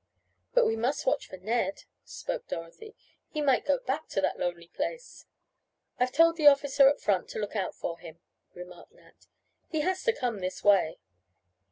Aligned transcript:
"But 0.55 0.65
we 0.65 0.75
must 0.75 1.05
watch 1.05 1.27
for 1.27 1.37
Ned," 1.37 1.83
spoke 2.03 2.47
Dorothy, 2.47 2.95
"He 3.29 3.39
might 3.39 3.67
go 3.67 3.77
back 3.77 4.07
to 4.07 4.21
that 4.21 4.39
lonely 4.39 4.65
place." 4.67 5.27
"I've 5.99 6.11
told 6.11 6.37
the 6.37 6.47
officer 6.47 6.87
at 6.89 6.99
front 6.99 7.29
to 7.29 7.37
look 7.39 7.55
out 7.55 7.75
for 7.75 7.99
him," 7.99 8.17
remarked 8.55 8.93
Nat. 8.93 9.27
"He 9.69 9.81
has 9.81 10.01
to 10.05 10.13
come 10.15 10.39
this 10.39 10.63
way." 10.63 10.97